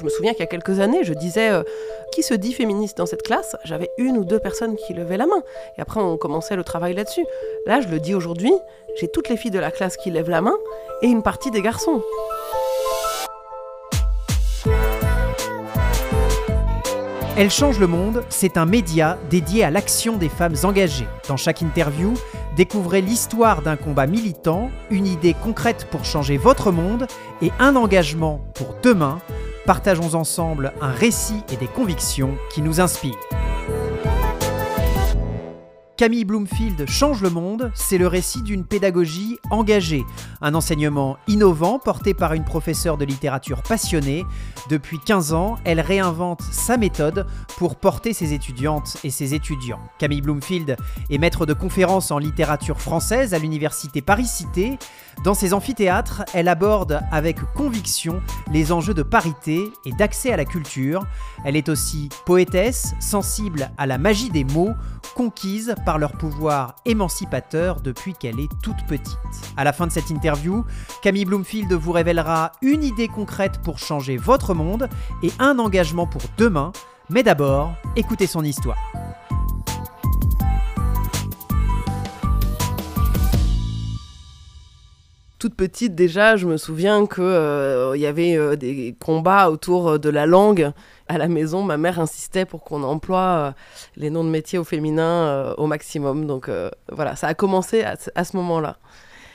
Je 0.00 0.04
me 0.06 0.08
souviens 0.08 0.32
qu'il 0.32 0.40
y 0.40 0.44
a 0.44 0.46
quelques 0.46 0.80
années, 0.80 1.04
je 1.04 1.12
disais 1.12 1.50
euh, 1.50 1.62
qui 2.10 2.22
se 2.22 2.32
dit 2.32 2.54
féministe 2.54 2.96
dans 2.96 3.04
cette 3.04 3.22
classe? 3.22 3.54
J'avais 3.64 3.90
une 3.98 4.16
ou 4.16 4.24
deux 4.24 4.38
personnes 4.38 4.76
qui 4.76 4.94
levaient 4.94 5.18
la 5.18 5.26
main. 5.26 5.42
Et 5.76 5.82
après, 5.82 6.00
on 6.00 6.16
commençait 6.16 6.56
le 6.56 6.64
travail 6.64 6.94
là-dessus. 6.94 7.26
Là, 7.66 7.82
je 7.82 7.88
le 7.88 8.00
dis 8.00 8.14
aujourd'hui, 8.14 8.54
j'ai 8.98 9.08
toutes 9.08 9.28
les 9.28 9.36
filles 9.36 9.50
de 9.50 9.58
la 9.58 9.70
classe 9.70 9.98
qui 9.98 10.10
lèvent 10.10 10.30
la 10.30 10.40
main 10.40 10.56
et 11.02 11.06
une 11.06 11.22
partie 11.22 11.50
des 11.50 11.60
garçons. 11.60 12.02
Elle 17.36 17.50
change 17.50 17.78
le 17.78 17.86
monde, 17.86 18.24
c'est 18.30 18.56
un 18.56 18.64
média 18.64 19.18
dédié 19.28 19.64
à 19.64 19.70
l'action 19.70 20.16
des 20.16 20.30
femmes 20.30 20.56
engagées. 20.62 21.08
Dans 21.28 21.36
chaque 21.36 21.60
interview, 21.60 22.14
découvrez 22.56 23.02
l'histoire 23.02 23.60
d'un 23.60 23.76
combat 23.76 24.06
militant, 24.06 24.70
une 24.90 25.06
idée 25.06 25.34
concrète 25.34 25.86
pour 25.90 26.06
changer 26.06 26.38
votre 26.38 26.72
monde 26.72 27.06
et 27.42 27.50
un 27.58 27.76
engagement 27.76 28.40
pour 28.54 28.76
demain. 28.82 29.20
Partageons 29.66 30.14
ensemble 30.14 30.72
un 30.80 30.90
récit 30.90 31.42
et 31.52 31.56
des 31.56 31.66
convictions 31.66 32.36
qui 32.50 32.62
nous 32.62 32.80
inspirent. 32.80 33.18
Camille 36.00 36.24
Bloomfield 36.24 36.88
change 36.88 37.20
le 37.20 37.28
monde, 37.28 37.70
c'est 37.74 37.98
le 37.98 38.06
récit 38.06 38.40
d'une 38.40 38.64
pédagogie 38.64 39.38
engagée, 39.50 40.02
un 40.40 40.54
enseignement 40.54 41.18
innovant 41.28 41.78
porté 41.78 42.14
par 42.14 42.32
une 42.32 42.46
professeure 42.46 42.96
de 42.96 43.04
littérature 43.04 43.62
passionnée. 43.62 44.24
Depuis 44.70 44.98
15 44.98 45.34
ans, 45.34 45.58
elle 45.64 45.78
réinvente 45.78 46.40
sa 46.40 46.78
méthode 46.78 47.26
pour 47.58 47.76
porter 47.76 48.14
ses 48.14 48.32
étudiantes 48.32 48.96
et 49.04 49.10
ses 49.10 49.34
étudiants. 49.34 49.80
Camille 49.98 50.22
Bloomfield 50.22 50.78
est 51.10 51.18
maître 51.18 51.44
de 51.44 51.52
conférences 51.52 52.10
en 52.10 52.16
littérature 52.16 52.80
française 52.80 53.34
à 53.34 53.38
l'université 53.38 54.00
Paris-Cité. 54.00 54.78
Dans 55.24 55.34
ses 55.34 55.52
amphithéâtres, 55.52 56.24
elle 56.32 56.48
aborde 56.48 57.00
avec 57.12 57.40
conviction 57.54 58.22
les 58.50 58.72
enjeux 58.72 58.94
de 58.94 59.02
parité 59.02 59.70
et 59.84 59.92
d'accès 59.92 60.32
à 60.32 60.36
la 60.36 60.44
culture. 60.44 61.04
Elle 61.44 61.56
est 61.56 61.68
aussi 61.68 62.08
poétesse, 62.24 62.94
sensible 63.00 63.70
à 63.76 63.86
la 63.86 63.98
magie 63.98 64.30
des 64.30 64.44
mots, 64.44 64.72
conquise 65.14 65.74
par 65.84 65.98
leur 65.98 66.12
pouvoir 66.12 66.76
émancipateur 66.86 67.80
depuis 67.80 68.14
qu'elle 68.14 68.40
est 68.40 68.50
toute 68.62 68.86
petite. 68.86 69.18
À 69.56 69.64
la 69.64 69.72
fin 69.72 69.86
de 69.86 69.92
cette 69.92 70.10
interview, 70.10 70.64
Camille 71.02 71.24
Bloomfield 71.24 71.72
vous 71.72 71.92
révélera 71.92 72.52
une 72.62 72.84
idée 72.84 73.08
concrète 73.08 73.60
pour 73.62 73.78
changer 73.78 74.16
votre 74.16 74.54
monde 74.54 74.88
et 75.22 75.32
un 75.38 75.58
engagement 75.58 76.06
pour 76.06 76.22
demain. 76.38 76.72
Mais 77.10 77.22
d'abord, 77.22 77.74
écoutez 77.96 78.26
son 78.26 78.44
histoire. 78.44 78.78
Toute 85.40 85.54
petite 85.54 85.94
déjà, 85.94 86.36
je 86.36 86.46
me 86.46 86.58
souviens 86.58 87.06
qu'il 87.06 87.24
euh, 87.24 87.96
y 87.96 88.04
avait 88.06 88.36
euh, 88.36 88.56
des 88.56 88.94
combats 89.00 89.50
autour 89.50 89.88
euh, 89.88 89.98
de 89.98 90.10
la 90.10 90.26
langue. 90.26 90.70
À 91.08 91.16
la 91.16 91.28
maison, 91.28 91.62
ma 91.62 91.78
mère 91.78 91.98
insistait 91.98 92.44
pour 92.44 92.62
qu'on 92.62 92.82
emploie 92.82 93.54
les 93.96 94.10
noms 94.10 94.22
de 94.22 94.28
métiers 94.28 94.58
au 94.58 94.64
féminin 94.64 95.52
au 95.56 95.66
maximum. 95.66 96.24
Donc 96.24 96.48
voilà, 96.92 97.16
ça 97.16 97.26
a 97.26 97.34
commencé 97.34 97.82
à, 97.82 97.96
ce 98.24 98.36
moment-là. 98.36 98.76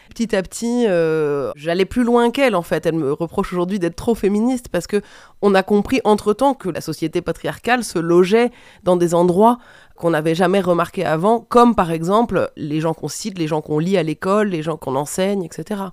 Petit 0.07 0.37
à 0.37 0.41
petit, 0.41 0.85
j'allais 1.57 1.83
plus 1.83 2.05
loin 2.05 2.31
qu'elle 2.31 2.55
en 2.55 2.61
fait. 2.61 2.85
Elle 2.85 2.95
me 2.95 3.11
reproche 3.11 3.51
aujourd'hui 3.51 3.77
d'être 3.77 3.97
trop 3.97 4.15
féministe 4.15 4.69
parce 4.69 4.87
que 4.87 5.01
on 5.41 5.53
a 5.53 5.63
compris 5.63 5.99
entre-temps 6.05 6.53
que 6.53 6.69
la 6.69 6.79
société 6.79 7.21
patriarcale 7.21 7.83
se 7.83 7.99
logeait 7.99 8.51
dans 8.83 8.95
des 8.95 9.13
endroits 9.13 9.57
qu'on 9.95 10.09
n'avait 10.09 10.35
jamais 10.35 10.61
remarqué 10.61 11.05
avant, 11.05 11.39
comme 11.39 11.73
par 11.73 11.91
exemple 11.91 12.51
les 12.57 12.81
gens 12.81 12.93
qu'on 12.93 13.07
cite, 13.07 13.37
les 13.37 13.47
gens 13.47 13.61
qu'on 13.61 13.79
lit 13.79 13.97
à 13.97 14.03
l'école, 14.03 14.49
les 14.49 14.61
gens 14.61 14.77
qu'on 14.77 14.95
enseigne, 14.95 15.43
etc. 15.43 15.83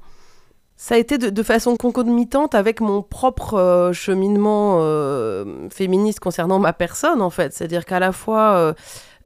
Ça 0.77 0.97
a 0.97 0.98
été 0.98 1.17
de, 1.17 1.42
façon 1.44 1.77
concomitante 1.77 2.56
avec 2.56 2.81
mon 2.81 3.03
propre 3.03 3.55
euh, 3.55 3.92
cheminement 3.92 4.78
euh, 4.81 5.69
féministe 5.70 6.19
concernant 6.19 6.59
ma 6.59 6.72
personne, 6.72 7.22
en 7.22 7.31
fait. 7.31 7.53
C'est-à-dire 7.53 7.84
qu'à 7.84 8.00
la 8.00 8.11
fois, 8.11 8.55
euh, 8.55 8.72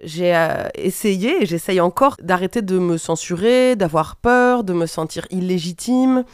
j'ai 0.03 0.37
essayé, 0.75 1.43
et 1.43 1.47
j'essaye 1.47 1.81
encore, 1.81 2.19
d'arrêter 2.21 2.61
de 2.61 2.79
me 2.79 2.99
censurer, 2.99 3.75
d'avoir 3.75 4.17
peur, 4.17 4.65
de 4.65 4.75
me 4.75 4.84
sentir 4.84 5.27
illégitime, 5.31 6.25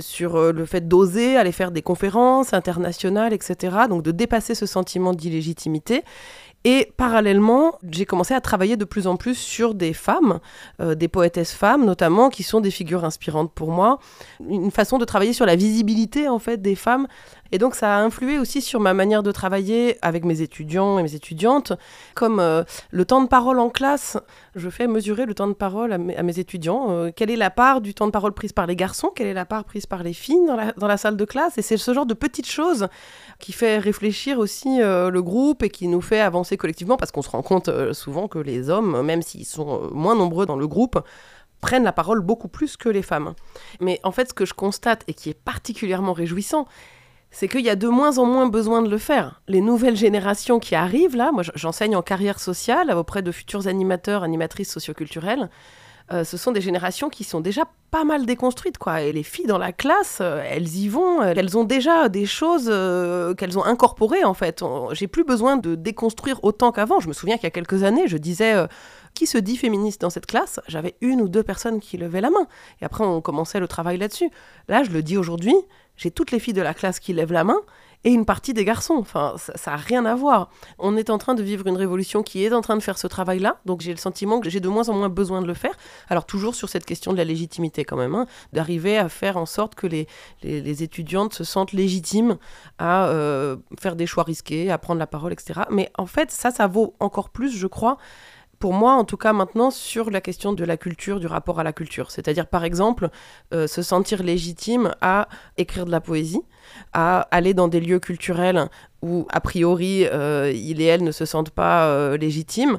sur 0.00 0.52
le 0.52 0.66
fait 0.66 0.88
d'oser 0.88 1.36
aller 1.36 1.52
faire 1.52 1.70
des 1.70 1.82
conférences 1.82 2.52
internationales, 2.52 3.32
etc. 3.32 3.76
Donc 3.88 4.02
de 4.02 4.10
dépasser 4.10 4.56
ce 4.56 4.66
sentiment 4.66 5.12
d'illégitimité. 5.12 6.02
Et 6.68 6.92
parallèlement, 6.96 7.78
j'ai 7.88 8.06
commencé 8.06 8.34
à 8.34 8.40
travailler 8.40 8.76
de 8.76 8.84
plus 8.84 9.06
en 9.06 9.14
plus 9.14 9.36
sur 9.36 9.72
des 9.72 9.92
femmes, 9.92 10.40
euh, 10.80 10.96
des 10.96 11.06
poétesses 11.06 11.52
femmes 11.52 11.86
notamment, 11.86 12.28
qui 12.28 12.42
sont 12.42 12.60
des 12.60 12.72
figures 12.72 13.04
inspirantes 13.04 13.52
pour 13.54 13.70
moi. 13.70 14.00
Une 14.40 14.72
façon 14.72 14.98
de 14.98 15.04
travailler 15.04 15.32
sur 15.32 15.46
la 15.46 15.54
visibilité 15.54 16.28
en 16.28 16.40
fait 16.40 16.60
des 16.60 16.74
femmes 16.74 17.06
et 17.52 17.58
donc 17.58 17.74
ça 17.74 17.96
a 17.96 18.00
influé 18.00 18.38
aussi 18.38 18.60
sur 18.60 18.80
ma 18.80 18.94
manière 18.94 19.22
de 19.22 19.32
travailler 19.32 19.98
avec 20.02 20.24
mes 20.24 20.40
étudiants 20.42 20.98
et 20.98 21.02
mes 21.02 21.14
étudiantes. 21.14 21.72
Comme 22.14 22.40
euh, 22.40 22.64
le 22.90 23.04
temps 23.04 23.22
de 23.22 23.28
parole 23.28 23.58
en 23.58 23.70
classe, 23.70 24.18
je 24.54 24.68
fais 24.68 24.86
mesurer 24.86 25.26
le 25.26 25.34
temps 25.34 25.46
de 25.46 25.52
parole 25.52 25.92
à 25.92 25.98
mes, 25.98 26.38
étudiants. 26.38 26.90
Euh, 26.90 27.10
quelle 27.14 27.30
est 27.30 27.36
la 27.36 27.50
part 27.50 27.80
du 27.80 27.94
temps 27.94 28.06
de 28.06 28.12
parole 28.12 28.32
prise 28.32 28.52
par 28.52 28.66
les 28.66 28.76
garçons 28.76 29.10
Quelle 29.14 29.28
est 29.28 29.34
la 29.34 29.46
part 29.46 29.64
prise 29.64 29.86
par 29.86 30.02
les 30.02 30.12
filles 30.12 30.46
dans 30.76 30.86
la, 30.86 30.96
salle 30.96 31.16
de 31.16 31.24
classe 31.24 31.58
Et 31.58 31.62
c'est 31.62 31.76
ce 31.76 31.92
genre 31.94 32.06
de 32.06 32.14
petites 32.14 32.48
choses 32.48 32.88
qui 33.38 33.52
fait 33.52 33.78
réfléchir 33.78 34.38
aussi 34.38 34.80
euh, 34.80 35.10
le 35.10 35.22
groupe 35.22 35.62
et 35.62 35.70
qui 35.70 35.88
nous 35.88 36.00
fait 36.00 36.20
avancer 36.20 36.56
collectivement 36.56 36.96
parce 36.96 37.12
qu'on 37.12 37.22
se 37.22 37.30
rend 37.30 37.42
compte 37.42 37.70
souvent 37.92 38.28
que 38.28 38.38
les 38.38 38.70
hommes, 38.70 39.02
même 39.02 39.22
s'ils 39.22 39.46
sont 39.46 39.90
moins 39.92 40.14
nombreux 40.14 40.46
dans 40.46 40.56
le 40.56 40.66
groupe, 40.66 41.00
prennent 41.60 41.84
la 41.84 41.92
parole 41.92 42.20
beaucoup 42.20 42.48
plus 42.48 42.76
que 42.76 42.88
les 42.88 43.02
femmes. 43.02 43.34
Mais 43.80 44.00
en 44.04 44.12
fait, 44.12 44.28
ce 44.28 44.34
que 44.34 44.44
je 44.44 44.54
constate 44.54 45.02
et 45.08 45.14
qui 45.14 45.30
est 45.30 45.34
particulièrement 45.34 46.12
réjouissant, 46.12 46.66
c'est 47.36 47.48
qu'il 47.48 47.60
y 47.60 47.68
a 47.68 47.76
de 47.76 47.88
moins 47.88 48.16
en 48.16 48.24
moins 48.24 48.46
besoin 48.46 48.80
de 48.80 48.88
le 48.88 48.96
faire. 48.96 49.42
Les 49.46 49.60
nouvelles 49.60 49.94
générations 49.94 50.58
qui 50.58 50.74
arrivent 50.74 51.16
là, 51.16 51.32
moi 51.32 51.42
j'enseigne 51.54 51.94
en 51.94 52.00
carrière 52.00 52.40
sociale 52.40 52.90
auprès 52.92 53.20
de 53.20 53.30
futurs 53.30 53.66
animateurs, 53.66 54.22
animatrices 54.22 54.72
socioculturelles. 54.72 55.50
Euh, 56.12 56.24
ce 56.24 56.38
sont 56.38 56.50
des 56.50 56.62
générations 56.62 57.10
qui 57.10 57.24
sont 57.24 57.42
déjà 57.42 57.64
pas 57.90 58.04
mal 58.04 58.24
déconstruites, 58.24 58.78
quoi. 58.78 59.02
Et 59.02 59.12
les 59.12 59.22
filles 59.22 59.44
dans 59.46 59.58
la 59.58 59.72
classe, 59.72 60.20
euh, 60.22 60.40
elles 60.48 60.76
y 60.76 60.88
vont, 60.88 61.20
euh, 61.20 61.34
elles 61.36 61.58
ont 61.58 61.64
déjà 61.64 62.08
des 62.08 62.24
choses 62.24 62.72
qu'elles 63.36 63.58
ont 63.58 63.64
incorporées, 63.64 64.24
en 64.24 64.32
fait. 64.32 64.64
J'ai 64.92 65.06
plus 65.06 65.24
besoin 65.24 65.58
de 65.58 65.74
déconstruire 65.74 66.42
autant 66.42 66.72
qu'avant. 66.72 67.00
Je 67.00 67.08
me 67.08 67.12
souviens 67.12 67.36
qu'il 67.36 67.44
y 67.44 67.48
a 67.48 67.50
quelques 67.50 67.82
années, 67.82 68.08
je 68.08 68.16
disais 68.16 68.54
qui 69.16 69.26
se 69.26 69.38
dit 69.38 69.56
féministe 69.56 70.02
dans 70.02 70.10
cette 70.10 70.26
classe? 70.26 70.60
J'avais 70.68 70.94
une 71.00 71.20
ou 71.22 71.28
deux 71.28 71.42
personnes 71.42 71.80
qui 71.80 71.96
levaient 71.96 72.20
la 72.20 72.30
main. 72.30 72.46
Et 72.80 72.84
après, 72.84 73.04
on 73.04 73.20
commençait 73.20 73.60
le 73.60 73.66
travail 73.66 73.98
là-dessus. 73.98 74.30
Là, 74.68 74.84
je 74.84 74.90
le 74.90 75.02
dis 75.02 75.16
aujourd'hui, 75.16 75.54
j'ai 75.96 76.10
toutes 76.10 76.30
les 76.30 76.38
filles 76.38 76.54
de 76.54 76.62
la 76.62 76.74
classe 76.74 77.00
qui 77.00 77.12
lèvent 77.12 77.32
la 77.32 77.44
main 77.44 77.60
et 78.04 78.10
une 78.10 78.24
partie 78.24 78.54
des 78.54 78.64
garçons. 78.64 78.96
Enfin, 78.98 79.34
ça 79.36 79.70
n'a 79.72 79.76
rien 79.76 80.04
à 80.06 80.14
voir. 80.14 80.50
On 80.78 80.96
est 80.96 81.10
en 81.10 81.18
train 81.18 81.34
de 81.34 81.42
vivre 81.42 81.66
une 81.66 81.76
révolution 81.76 82.22
qui 82.22 82.44
est 82.44 82.52
en 82.52 82.60
train 82.60 82.76
de 82.76 82.82
faire 82.82 82.98
ce 82.98 83.06
travail-là, 83.06 83.58
donc 83.66 83.80
j'ai 83.80 83.90
le 83.90 83.96
sentiment 83.96 84.40
que 84.40 84.48
j'ai 84.48 84.60
de 84.60 84.68
moins 84.68 84.88
en 84.88 84.94
moins 84.94 85.08
besoin 85.08 85.42
de 85.42 85.46
le 85.46 85.54
faire. 85.54 85.74
Alors 86.08 86.24
toujours 86.24 86.54
sur 86.54 86.68
cette 86.68 86.86
question 86.86 87.12
de 87.12 87.16
la 87.16 87.24
légitimité 87.24 87.84
quand 87.84 87.96
même, 87.96 88.14
hein, 88.14 88.26
d'arriver 88.52 88.96
à 88.96 89.08
faire 89.08 89.36
en 89.36 89.46
sorte 89.46 89.74
que 89.74 89.86
les, 89.86 90.06
les, 90.42 90.82
étudiantes 90.82 91.34
se 91.34 91.42
sentent 91.42 91.72
légitimes 91.72 92.36
à 92.78 93.08
euh, 93.08 93.56
faire 93.80 93.96
des 93.96 94.06
choix 94.06 94.22
risqués, 94.22 94.70
à 94.70 94.78
prendre 94.78 95.00
la 95.00 95.06
parole, 95.06 95.32
etc. 95.32 95.62
Mais 95.70 95.90
en 95.98 96.06
fait, 96.06 96.30
ça, 96.30 96.50
ça 96.50 96.66
vaut 96.68 96.94
encore 97.00 97.30
plus, 97.30 97.56
je 97.56 97.66
crois, 97.66 97.96
pour 98.58 98.72
moi, 98.72 98.94
en 98.94 99.04
tout 99.04 99.16
cas 99.16 99.32
maintenant, 99.32 99.70
sur 99.70 100.10
la 100.10 100.20
question 100.20 100.52
de 100.52 100.64
la 100.64 100.76
culture, 100.76 101.20
du 101.20 101.26
rapport 101.26 101.60
à 101.60 101.64
la 101.64 101.72
culture. 101.72 102.10
C'est-à-dire, 102.10 102.46
par 102.46 102.64
exemple, 102.64 103.10
euh, 103.52 103.66
se 103.66 103.82
sentir 103.82 104.22
légitime 104.22 104.92
à 105.00 105.28
écrire 105.56 105.84
de 105.84 105.90
la 105.90 106.00
poésie, 106.00 106.42
à 106.92 107.20
aller 107.30 107.54
dans 107.54 107.68
des 107.68 107.80
lieux 107.80 108.00
culturels 108.00 108.68
où, 109.02 109.26
a 109.30 109.40
priori, 109.40 110.06
euh, 110.06 110.52
il 110.54 110.80
et 110.80 110.84
elle 110.84 111.04
ne 111.04 111.12
se 111.12 111.24
sentent 111.24 111.50
pas 111.50 111.86
euh, 111.86 112.16
légitimes. 112.16 112.78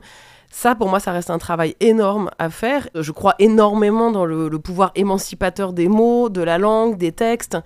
Ça, 0.50 0.76
pour 0.76 0.90
moi, 0.90 1.00
ça 1.00 1.12
reste 1.12 1.30
un 1.30 1.38
travail 1.38 1.76
énorme 1.80 2.32
à 2.40 2.50
faire. 2.50 2.88
Je 2.96 3.12
crois 3.12 3.36
énormément 3.38 4.12
dans 4.12 4.26
le 4.26 4.50
pouvoir 4.60 4.92
émancipateur 4.96 5.74
des 5.74 5.90
mots, 5.90 6.30
de 6.30 6.42
la 6.42 6.58
langue, 6.58 6.98
des 6.98 7.12
textes. 7.12 7.58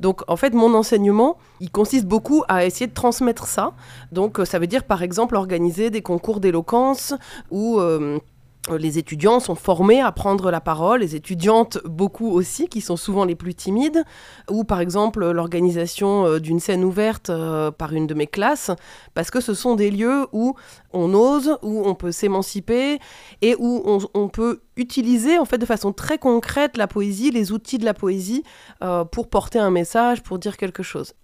Donc 0.00 0.22
en 0.28 0.36
fait, 0.36 0.54
mon 0.54 0.74
enseignement, 0.74 1.36
il 1.60 1.70
consiste 1.70 2.06
beaucoup 2.06 2.42
à 2.48 2.64
essayer 2.64 2.86
de 2.86 2.94
transmettre 2.94 3.46
ça. 3.46 3.74
Donc 4.12 4.40
euh, 4.40 4.44
ça 4.44 4.58
veut 4.58 4.66
dire 4.66 4.84
par 4.84 5.02
exemple 5.02 5.36
organiser 5.36 5.90
des 5.90 6.02
concours 6.02 6.40
d'éloquence 6.40 7.14
ou 7.50 7.78
euh, 7.78 8.18
les 8.68 8.98
étudiants 8.98 9.40
sont 9.40 9.54
formés 9.54 10.00
à 10.00 10.12
prendre 10.12 10.50
la 10.50 10.60
parole, 10.60 11.00
les 11.00 11.16
étudiantes 11.16 11.78
beaucoup 11.84 12.30
aussi, 12.30 12.68
qui 12.68 12.80
sont 12.80 12.96
souvent 12.96 13.24
les 13.24 13.34
plus 13.34 13.54
timides, 13.54 14.04
ou 14.50 14.64
par 14.64 14.80
exemple 14.80 15.30
l'organisation 15.30 16.26
euh, 16.26 16.40
d'une 16.40 16.60
scène 16.60 16.84
ouverte 16.84 17.30
euh, 17.30 17.70
par 17.70 17.92
une 17.94 18.06
de 18.06 18.14
mes 18.14 18.26
classes, 18.26 18.70
parce 19.14 19.30
que 19.30 19.40
ce 19.40 19.54
sont 19.54 19.76
des 19.76 19.90
lieux 19.90 20.26
où 20.32 20.54
on 20.92 21.14
ose, 21.14 21.58
où 21.62 21.82
on 21.86 21.94
peut 21.94 22.12
s'émanciper 22.12 22.98
et 23.40 23.56
où 23.58 23.82
on, 24.14 24.28
peut 24.28 24.60
utiliser 24.76 25.38
en 25.38 25.44
fait 25.44 25.58
de 25.58 25.66
façon 25.66 25.92
très 25.92 26.18
concrète 26.18 26.76
la 26.76 26.86
poésie, 26.86 27.30
les 27.30 27.52
outils 27.52 27.78
de 27.78 27.84
la 27.84 27.94
poésie 27.94 28.44
pour 29.10 29.28
porter 29.28 29.58
un 29.58 29.70
message, 29.70 30.22
pour 30.22 30.38
dire 30.38 30.56
quelque 30.56 30.82
chose 30.82 31.14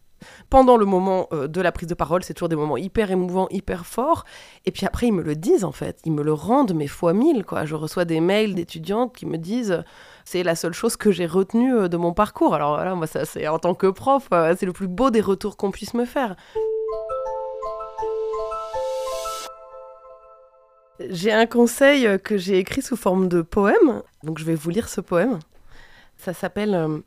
pendant 0.50 0.76
le 0.76 0.84
moment 0.84 1.28
euh, 1.32 1.48
de 1.48 1.60
la 1.60 1.72
prise 1.72 1.88
de 1.88 1.94
parole, 1.94 2.22
c'est 2.22 2.34
toujours 2.34 2.48
des 2.48 2.56
moments 2.56 2.76
hyper 2.76 3.10
émouvants, 3.10 3.48
hyper 3.50 3.86
forts. 3.86 4.24
Et 4.64 4.70
puis 4.70 4.86
après, 4.86 5.08
ils 5.08 5.12
me 5.12 5.22
le 5.22 5.34
disent 5.34 5.64
en 5.64 5.72
fait, 5.72 6.00
ils 6.04 6.12
me 6.12 6.22
le 6.22 6.32
rendent, 6.32 6.74
mais 6.74 6.86
fois 6.86 7.12
mille. 7.12 7.44
Quoi. 7.44 7.64
Je 7.64 7.74
reçois 7.74 8.04
des 8.04 8.20
mails 8.20 8.54
d'étudiantes 8.54 9.14
qui 9.14 9.26
me 9.26 9.38
disent 9.38 9.82
C'est 10.24 10.42
la 10.42 10.54
seule 10.54 10.74
chose 10.74 10.96
que 10.96 11.10
j'ai 11.10 11.26
retenue 11.26 11.74
euh, 11.74 11.88
de 11.88 11.96
mon 11.96 12.12
parcours. 12.12 12.54
Alors 12.54 12.74
voilà, 12.74 12.94
moi, 12.94 13.06
ça, 13.06 13.24
c'est 13.24 13.46
en 13.48 13.58
tant 13.58 13.74
que 13.74 13.86
prof, 13.88 14.28
euh, 14.32 14.54
c'est 14.58 14.66
le 14.66 14.72
plus 14.72 14.88
beau 14.88 15.10
des 15.10 15.20
retours 15.20 15.56
qu'on 15.56 15.70
puisse 15.70 15.94
me 15.94 16.04
faire. 16.04 16.36
J'ai 21.10 21.32
un 21.32 21.46
conseil 21.46 22.06
euh, 22.06 22.19
que 22.19 22.38
j'ai 22.38 22.58
écrit 22.58 22.80
sous 22.80 22.96
forme 22.96 23.28
de 23.28 23.42
poème, 23.42 24.02
donc 24.22 24.38
je 24.38 24.44
vais 24.44 24.54
vous 24.54 24.70
lire 24.70 24.88
ce 24.88 25.00
poème. 25.00 25.38
Ça 26.16 26.32
s'appelle 26.32 26.74
euh, 26.74 26.98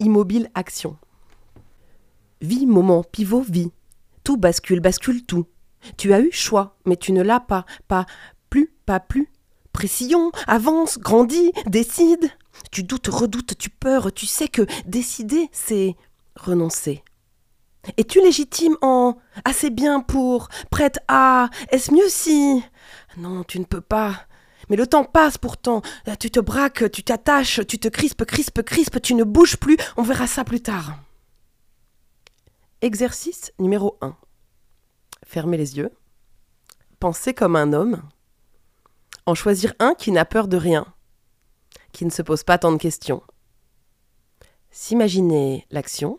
Immobile 0.00 0.50
Action. 0.54 0.96
Vie, 2.42 2.66
moment, 2.66 3.04
pivot, 3.04 3.42
vie. 3.42 3.70
Tout 4.24 4.36
bascule, 4.36 4.80
bascule 4.80 5.24
tout. 5.24 5.46
Tu 5.96 6.12
as 6.12 6.20
eu 6.20 6.32
choix, 6.32 6.76
mais 6.84 6.96
tu 6.96 7.12
ne 7.12 7.22
l'as 7.22 7.40
pas. 7.40 7.64
Pas 7.86 8.04
plus, 8.50 8.74
pas 8.84 8.98
plus. 8.98 9.28
Précision, 9.72 10.32
avance, 10.48 10.98
grandis, 10.98 11.52
décide. 11.66 12.30
Tu 12.72 12.82
doutes, 12.82 13.06
redoutes, 13.06 13.56
tu 13.56 13.70
peurs, 13.70 14.12
tu 14.12 14.26
sais 14.26 14.48
que 14.48 14.62
décider, 14.86 15.48
c'est 15.52 15.96
renoncer. 16.34 17.04
Es-tu 17.96 18.20
légitime 18.20 18.76
en 18.82 19.16
assez 19.44 19.70
bien 19.70 20.00
pour, 20.00 20.48
prête 20.70 20.98
à, 21.08 21.48
est-ce 21.70 21.92
mieux 21.92 22.08
si? 22.08 22.62
Non, 23.16 23.44
tu 23.44 23.60
ne 23.60 23.64
peux 23.64 23.80
pas. 23.80 24.26
Mais 24.68 24.76
le 24.76 24.86
temps 24.86 25.04
passe 25.04 25.38
pourtant. 25.38 25.80
Tu 26.18 26.30
te 26.30 26.40
braques, 26.40 26.90
tu 26.90 27.04
t'attaches, 27.04 27.60
tu 27.66 27.78
te 27.78 27.88
crispes, 27.88 28.24
crispes, 28.24 28.62
crispes, 28.62 29.00
tu 29.00 29.14
ne 29.14 29.24
bouges 29.24 29.56
plus. 29.56 29.76
On 29.96 30.02
verra 30.02 30.26
ça 30.26 30.44
plus 30.44 30.60
tard. 30.60 30.98
Exercice 32.84 33.52
numéro 33.60 33.96
1. 34.00 34.16
Fermez 35.24 35.56
les 35.56 35.76
yeux. 35.76 35.92
Pensez 36.98 37.32
comme 37.32 37.54
un 37.54 37.72
homme. 37.72 38.02
En 39.24 39.36
choisir 39.36 39.72
un 39.78 39.94
qui 39.94 40.10
n'a 40.10 40.24
peur 40.24 40.48
de 40.48 40.56
rien, 40.56 40.92
qui 41.92 42.04
ne 42.04 42.10
se 42.10 42.22
pose 42.22 42.42
pas 42.42 42.58
tant 42.58 42.72
de 42.72 42.78
questions. 42.78 43.22
S'imaginer 44.72 45.64
l'action. 45.70 46.18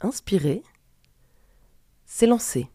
Inspirer. 0.00 0.62
S'élancer. 2.06 2.70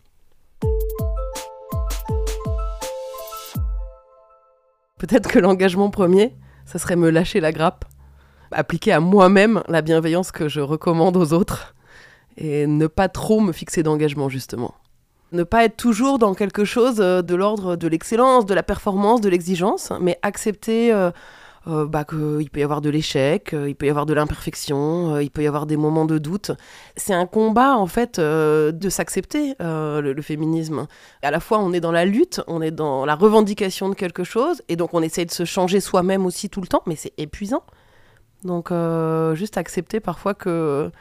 Peut-être 5.00 5.28
que 5.28 5.40
l'engagement 5.40 5.90
premier, 5.90 6.36
ça 6.66 6.78
serait 6.78 6.96
me 6.96 7.10
lâcher 7.10 7.40
la 7.40 7.52
grappe, 7.52 7.86
appliquer 8.52 8.92
à 8.92 9.00
moi-même 9.00 9.62
la 9.68 9.82
bienveillance 9.82 10.32
que 10.32 10.48
je 10.48 10.62
recommande 10.62 11.18
aux 11.18 11.34
autres 11.34 11.76
et 12.38 12.68
ne 12.68 12.88
pas 12.88 13.10
trop 13.10 13.40
me 13.42 13.52
fixer 13.52 13.84
d'engagement 13.84 14.30
justement. 14.30 14.74
Ne 15.32 15.44
pas 15.44 15.66
être 15.66 15.78
toujours 15.78 16.18
dans 16.18 16.34
quelque 16.34 16.66
chose 16.66 16.96
euh, 17.00 17.22
de 17.22 17.36
l'ordre 17.36 17.76
de 17.76 17.88
l'excellence, 17.88 18.46
de 18.48 18.54
la 18.56 18.64
performance, 18.64 19.22
de 19.22 19.30
l'exigence, 19.30 19.94
mais 20.02 20.18
accepter 20.24 20.92
euh, 20.92 21.12
euh, 21.68 21.86
bah, 21.86 22.04
qu'il 22.04 22.50
peut 22.50 22.62
y 22.62 22.64
avoir 22.64 22.82
de 22.82 22.90
l'échec, 22.90 23.54
il 23.54 23.76
peut 23.76 23.86
y 23.86 23.90
avoir 23.92 24.08
de 24.08 24.14
l'imperfection, 24.14 25.20
il 25.20 25.30
peut 25.30 25.44
y 25.44 25.48
avoir 25.48 25.68
des 25.68 25.78
moments 25.78 26.06
de 26.06 26.18
doute. 26.18 26.50
C'est 26.96 27.14
un 27.14 27.28
combat 27.28 27.78
en 27.78 27.86
fait 27.86 28.20
de 28.20 28.90
s'accepter, 28.90 29.56
le, 29.60 30.14
le 30.14 30.22
féminisme. 30.24 30.88
À 31.22 31.30
la 31.30 31.40
fois 31.40 31.60
on 31.60 31.74
est 31.74 31.82
dans 31.82 31.92
la 31.92 32.06
lutte, 32.06 32.42
on 32.48 32.62
est 32.62 32.72
dans 32.72 33.06
la 33.06 33.16
revendication 33.16 33.90
de 33.90 33.94
quelque 33.94 34.24
chose, 34.24 34.64
et 34.68 34.78
donc 34.78 34.94
on 34.94 35.04
essaye 35.04 35.26
de 35.26 35.32
se 35.32 35.46
changer 35.46 35.80
soi-même 35.80 36.26
aussi 36.26 36.50
tout 36.50 36.62
le 36.62 36.68
temps, 36.68 36.82
mais 36.88 36.96
c'est 36.96 37.14
épuisant. 37.18 37.64
Donc 38.44 38.72
euh, 38.72 39.36
juste 39.36 39.58
accepter 39.58 40.00
parfois 40.00 40.34
que 40.34 40.92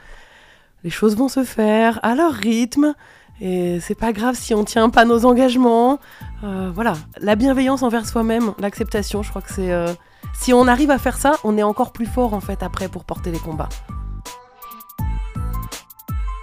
les 0.84 0.90
choses 0.90 1.16
vont 1.16 1.28
se 1.28 1.44
faire 1.44 2.00
à 2.02 2.14
leur 2.14 2.32
rythme. 2.32 2.94
Et 3.40 3.78
c'est 3.80 3.94
pas 3.94 4.12
grave 4.12 4.34
si 4.34 4.52
on 4.54 4.64
tient 4.64 4.90
pas 4.90 5.04
nos 5.04 5.24
engagements. 5.24 6.00
Euh, 6.42 6.70
voilà, 6.74 6.94
la 7.20 7.36
bienveillance 7.36 7.82
envers 7.84 8.04
soi-même, 8.06 8.52
l'acceptation, 8.58 9.22
je 9.22 9.30
crois 9.30 9.42
que 9.42 9.52
c'est. 9.52 9.72
euh, 9.72 9.92
Si 10.34 10.52
on 10.52 10.66
arrive 10.66 10.90
à 10.90 10.98
faire 10.98 11.16
ça, 11.16 11.32
on 11.44 11.56
est 11.56 11.62
encore 11.62 11.92
plus 11.92 12.06
fort 12.06 12.34
en 12.34 12.40
fait 12.40 12.62
après 12.62 12.88
pour 12.88 13.04
porter 13.04 13.30
les 13.30 13.38
combats. 13.38 13.68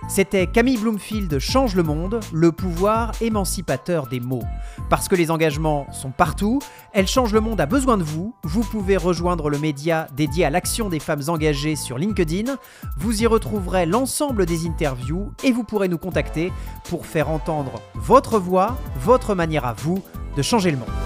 C'était 0.08 0.46
Camille 0.46 0.78
Bloomfield 0.78 1.40
Change 1.40 1.76
le 1.76 1.82
monde, 1.82 2.20
le 2.32 2.52
pouvoir 2.52 3.12
émancipateur 3.22 4.08
des 4.08 4.20
mots. 4.20 4.44
Parce 4.90 5.08
que 5.08 5.16
les 5.16 5.32
engagements 5.32 5.88
sont 5.92 6.12
partout, 6.12 6.62
Elle 6.94 7.08
change 7.08 7.34
le 7.34 7.42
monde 7.42 7.60
a 7.60 7.66
besoin 7.66 7.98
de 7.98 8.04
vous. 8.04 8.36
Vous 8.44 8.62
pouvez 8.62 8.98
rejoindre 8.98 9.50
le 9.50 9.58
média 9.58 10.08
dédié 10.16 10.46
à 10.46 10.50
l'action 10.50 10.90
des 10.90 11.00
femmes 11.00 11.24
engagées 11.28 11.76
sur 11.76 11.98
LinkedIn. 11.98 12.56
Vous 12.98 13.24
y 13.24 13.26
retrouverez 13.26 13.86
l'ensemble 13.86 14.46
des 14.46 14.68
interviews 14.68 15.32
et 15.44 15.52
vous 15.52 15.64
pourrez 15.64 15.88
nous 15.88 15.98
contacter 15.98 16.54
pour 16.88 17.06
faire 17.06 17.30
entendre 17.30 17.82
votre 17.96 18.40
voix, 18.40 18.78
votre 19.00 19.34
manière 19.34 19.66
à 19.66 19.74
vous 19.74 20.04
de 20.38 20.42
changer 20.42 20.72
le 20.72 20.78
monde. 20.78 21.05